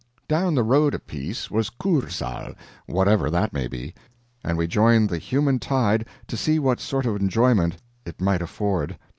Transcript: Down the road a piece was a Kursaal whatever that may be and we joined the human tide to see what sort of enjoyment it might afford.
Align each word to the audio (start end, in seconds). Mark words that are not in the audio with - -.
Down 0.27 0.55
the 0.55 0.63
road 0.63 0.95
a 0.95 0.99
piece 0.99 1.51
was 1.51 1.67
a 1.67 1.71
Kursaal 1.73 2.55
whatever 2.87 3.29
that 3.29 3.53
may 3.53 3.67
be 3.67 3.93
and 4.43 4.57
we 4.57 4.65
joined 4.65 5.09
the 5.09 5.19
human 5.19 5.59
tide 5.59 6.07
to 6.25 6.35
see 6.35 6.57
what 6.57 6.79
sort 6.79 7.05
of 7.05 7.17
enjoyment 7.17 7.77
it 8.03 8.19
might 8.19 8.41
afford. 8.41 8.97